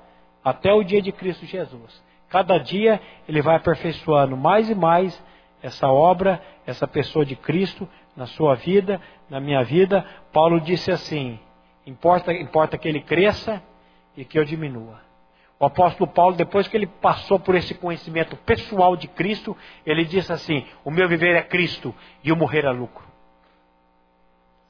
[0.44, 2.04] até o dia de Cristo Jesus.
[2.28, 5.20] Cada dia ele vai aperfeiçoando mais e mais
[5.62, 10.04] essa obra, essa pessoa de Cristo na sua vida, na minha vida.
[10.32, 11.40] Paulo disse assim:
[11.86, 13.62] Importa, importa que ele cresça
[14.16, 15.00] e que eu diminua.
[15.58, 20.32] O apóstolo Paulo, depois que ele passou por esse conhecimento pessoal de Cristo, ele disse
[20.32, 23.04] assim: O meu viver é Cristo e o morrer é lucro.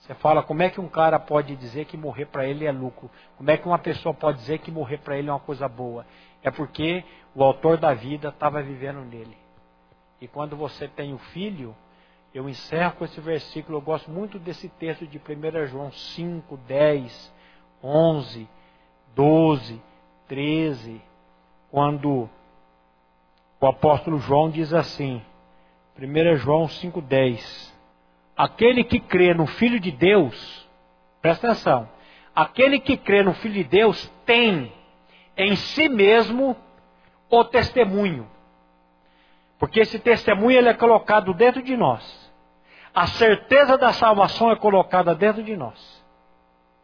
[0.05, 3.11] Você fala, como é que um cara pode dizer que morrer para ele é lucro?
[3.39, 6.05] Como é que uma pessoa pode dizer que morrer para ele é uma coisa boa?
[6.43, 7.03] É porque
[7.35, 9.35] o autor da vida estava vivendo nele.
[10.21, 11.75] E quando você tem o filho,
[12.35, 17.33] eu encerro com esse versículo, eu gosto muito desse texto de 1 João 5, 10,
[17.81, 18.49] 11,
[19.15, 19.81] 12,
[20.27, 21.01] 13,
[21.71, 22.29] quando
[23.61, 25.23] o apóstolo João diz assim,
[25.97, 27.75] 1 João 5, 10,
[28.37, 30.69] aquele que crê no Filho de Deus,
[31.23, 31.89] presta atenção,
[32.35, 34.73] aquele que crê no Filho de Deus tem
[35.37, 36.57] em si mesmo
[37.31, 38.29] o testemunho.
[39.57, 42.24] Porque esse testemunho ele é colocado dentro de nós.
[42.95, 46.05] A certeza da salvação é colocada dentro de nós.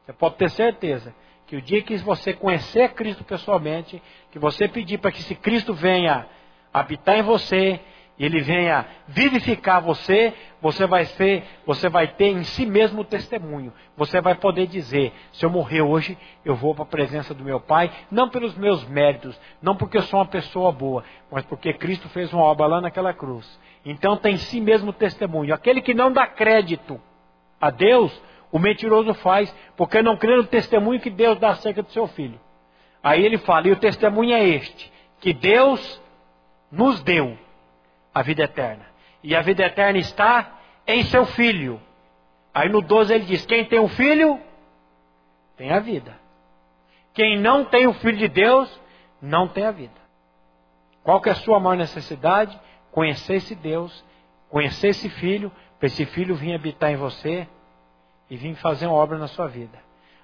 [0.05, 1.15] Você pode ter certeza
[1.47, 5.73] que o dia que você conhecer Cristo pessoalmente, que você pedir para que esse Cristo
[5.73, 6.27] venha
[6.73, 7.81] habitar em você,
[8.21, 13.05] e ele venha vivificar você, você vai ser, você vai ter em si mesmo o
[13.05, 13.73] testemunho.
[13.97, 17.59] Você vai poder dizer: se eu morrer hoje, eu vou para a presença do meu
[17.59, 22.11] Pai, não pelos meus méritos, não porque eu sou uma pessoa boa, mas porque Cristo
[22.11, 23.59] fez uma obra lá naquela cruz.
[23.85, 25.55] Então tem em si mesmo testemunho.
[25.55, 27.01] Aquele que não dá crédito
[27.61, 28.21] a Deus,
[28.53, 32.39] o mentiroso faz, porque não crê no testemunho que Deus dá acerca do seu filho.
[33.03, 36.01] Aí ele fala: e o testemunho é este, que Deus
[36.71, 37.37] nos deu
[38.15, 38.87] a vida eterna.
[39.23, 41.81] E a vida eterna está em seu filho.
[42.53, 44.39] Aí no 12 ele diz: quem tem o um filho,
[45.57, 46.19] tem a vida.
[47.15, 48.81] Quem não tem o filho de Deus,
[49.21, 50.01] não tem a vida.
[51.03, 52.59] Qual que é a sua maior necessidade?
[52.91, 54.05] Conhecer esse Deus,
[54.49, 57.47] conhecer esse filho, para esse filho vir habitar em você
[58.29, 59.79] e vir fazer uma obra na sua vida.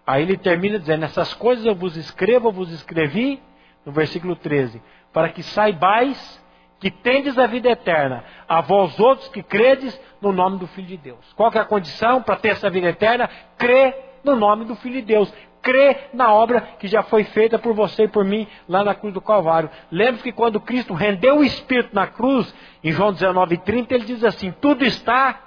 [0.07, 3.43] Aí ele termina dizendo: Essas coisas eu vos escrevo, eu vos escrevi,
[3.85, 6.45] no versículo 13, para que saibais
[6.79, 10.97] que tendes a vida eterna, a vós outros que credes no nome do Filho de
[10.97, 11.33] Deus.
[11.35, 13.29] Qual é a condição para ter essa vida eterna?
[13.57, 15.33] Crer no nome do Filho de Deus.
[15.67, 19.13] Crer na obra que já foi feita por você e por mim lá na cruz
[19.13, 19.69] do Calvário.
[19.91, 24.55] Lembre que quando Cristo rendeu o Espírito na cruz, em João 19,30, ele diz assim:
[24.61, 25.41] tudo está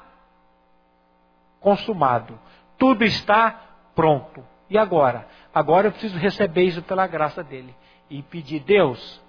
[1.61, 2.37] consumado,
[2.77, 3.61] tudo está
[3.95, 4.43] pronto.
[4.69, 5.25] E agora?
[5.55, 7.73] Agora eu preciso receber isso pela graça dele.
[8.09, 9.21] E pedir, Deus,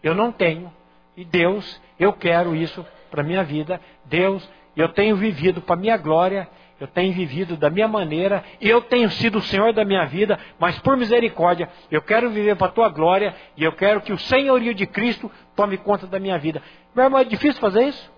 [0.00, 0.72] eu não tenho,
[1.16, 3.80] e Deus, eu quero isso para a minha vida.
[4.04, 8.80] Deus, eu tenho vivido para a minha glória, eu tenho vivido da minha maneira, eu
[8.82, 12.72] tenho sido o Senhor da minha vida, mas por misericórdia, eu quero viver para a
[12.72, 16.62] tua glória e eu quero que o senhorio de Cristo tome conta da minha vida.
[16.94, 18.15] Meu irmão, é difícil fazer isso?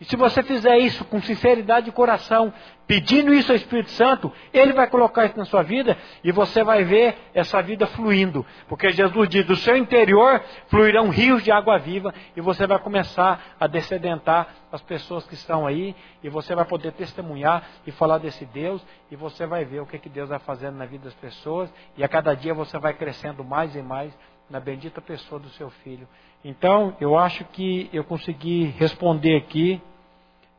[0.00, 2.52] E se você fizer isso com sinceridade de coração,
[2.86, 6.84] pedindo isso ao Espírito Santo, ele vai colocar isso na sua vida e você vai
[6.84, 8.46] ver essa vida fluindo.
[8.68, 13.56] Porque Jesus diz: do seu interior fluirão rios de água viva e você vai começar
[13.58, 18.46] a descedentar as pessoas que estão aí e você vai poder testemunhar e falar desse
[18.46, 21.72] Deus e você vai ver o que, que Deus vai fazendo na vida das pessoas
[21.96, 24.16] e a cada dia você vai crescendo mais e mais
[24.50, 26.08] na bendita pessoa do seu filho.
[26.44, 29.80] Então, eu acho que eu consegui responder aqui,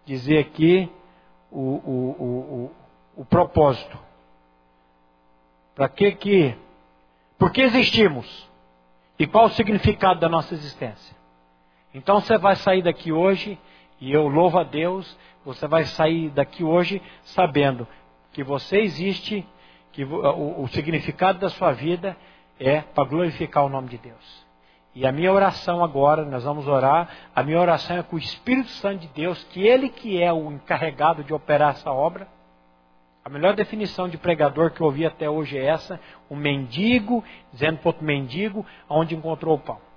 [0.05, 0.91] dizer aqui
[1.51, 2.71] o, o, o,
[3.17, 3.97] o, propósito.
[5.75, 6.55] Para que que.
[7.37, 8.47] Por que existimos?
[9.17, 11.15] E qual o significado da nossa existência?
[11.93, 13.57] Então você vai sair daqui hoje,
[13.99, 17.87] e eu louvo a Deus, você vai sair daqui hoje sabendo
[18.31, 19.45] que você existe,
[19.91, 22.15] que o, o significado da sua vida
[22.59, 24.47] é para glorificar o nome de Deus.
[24.93, 28.69] E a minha oração agora, nós vamos orar, a minha oração é com o Espírito
[28.69, 32.27] Santo de Deus, que Ele que é o encarregado de operar essa obra.
[33.23, 35.99] A melhor definição de pregador que eu ouvi até hoje é essa:
[36.29, 39.88] um mendigo dizendo para outro mendigo onde encontrou o pão.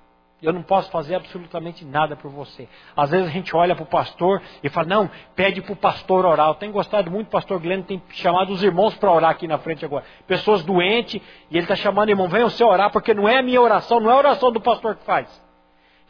[0.42, 2.68] Eu não posso fazer absolutamente nada por você.
[2.96, 6.26] Às vezes a gente olha para o pastor e fala, não, pede para o pastor
[6.26, 6.48] orar.
[6.48, 9.58] Eu tenho gostado muito, o pastor Glenn tem chamado os irmãos para orar aqui na
[9.58, 10.04] frente agora.
[10.26, 13.60] Pessoas doentes, e ele está chamando, irmão, venham você orar, porque não é a minha
[13.60, 15.28] oração, não é a oração do pastor que faz.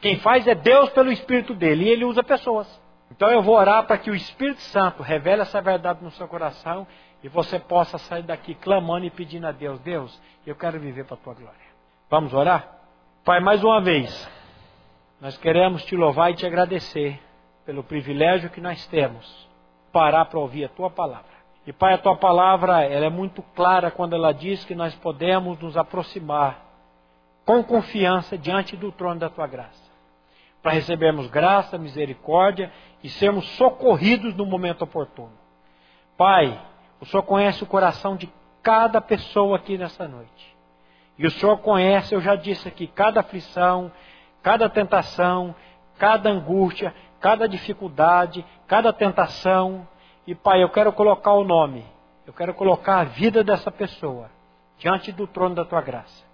[0.01, 2.81] Quem faz é Deus pelo Espírito dele, e ele usa pessoas.
[3.11, 6.87] Então eu vou orar para que o Espírito Santo revele essa verdade no seu coração
[7.23, 11.15] e você possa sair daqui clamando e pedindo a Deus, Deus, eu quero viver para
[11.15, 11.61] a tua glória.
[12.09, 12.82] Vamos orar?
[13.25, 14.29] Pai, mais uma vez,
[15.21, 17.23] nós queremos te louvar e te agradecer
[17.65, 19.49] pelo privilégio que nós temos
[19.93, 21.31] parar para ouvir a tua palavra.
[21.65, 25.57] E Pai, a tua palavra ela é muito clara quando ela diz que nós podemos
[25.61, 26.65] nos aproximar
[27.45, 29.91] com confiança diante do trono da tua graça,
[30.61, 32.73] para recebermos graça, misericórdia
[33.05, 35.33] e sermos socorridos no momento oportuno.
[36.17, 36.61] Pai,
[37.01, 38.29] o Senhor conhece o coração de
[38.65, 40.52] cada pessoa aqui nessa noite.
[41.23, 43.93] E o Senhor conhece, eu já disse aqui, cada aflição,
[44.43, 45.55] cada tentação,
[45.97, 49.87] cada angústia, cada dificuldade, cada tentação.
[50.27, 51.87] E Pai, eu quero colocar o nome,
[52.27, 54.29] eu quero colocar a vida dessa pessoa
[54.79, 56.25] diante do trono da tua graça,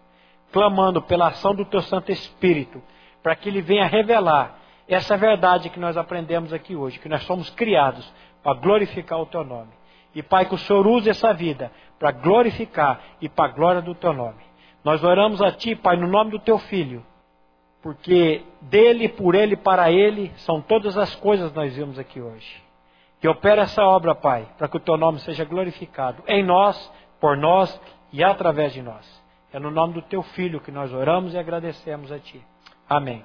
[0.51, 2.83] clamando pela ação do teu Santo Espírito,
[3.23, 4.57] para que ele venha revelar
[4.89, 8.11] essa verdade que nós aprendemos aqui hoje, que nós somos criados
[8.43, 9.69] para glorificar o teu nome.
[10.15, 13.95] E Pai, que o Senhor use essa vida para glorificar e para a glória do
[13.95, 14.48] teu nome.
[14.85, 17.05] Nós oramos a Ti, Pai, no nome do Teu Filho,
[17.83, 22.63] porque dele, por ele, para ele, são todas as coisas que nós vimos aqui hoje.
[23.21, 27.37] Que opera essa obra, Pai, para que o Teu nome seja glorificado em nós, por
[27.37, 27.81] nós
[28.13, 29.07] e através de nós.
[29.53, 32.45] É no nome do Teu Filho que nós oramos e agradecemos a Ti.
[32.89, 33.25] Amém.